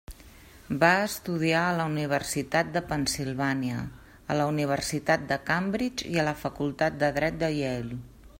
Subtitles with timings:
[0.83, 3.83] Va estudiar a la Universitat de Pennsilvània,
[4.35, 8.05] a la Universitat de Cambridge i a la facultat de Dret de Yale.